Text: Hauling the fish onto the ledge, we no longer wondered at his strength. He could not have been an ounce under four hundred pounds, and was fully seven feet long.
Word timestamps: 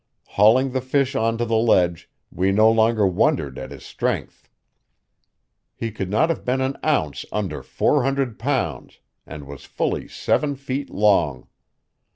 Hauling 0.29 0.71
the 0.71 0.81
fish 0.81 1.15
onto 1.15 1.45
the 1.45 1.55
ledge, 1.57 2.09
we 2.31 2.51
no 2.51 2.71
longer 2.71 3.05
wondered 3.05 3.59
at 3.59 3.69
his 3.69 3.85
strength. 3.85 4.49
He 5.75 5.91
could 5.91 6.09
not 6.09 6.29
have 6.31 6.43
been 6.43 6.59
an 6.59 6.79
ounce 6.83 7.23
under 7.31 7.61
four 7.61 8.01
hundred 8.03 8.39
pounds, 8.39 8.99
and 9.27 9.45
was 9.45 9.63
fully 9.63 10.07
seven 10.07 10.55
feet 10.55 10.89
long. 10.89 11.47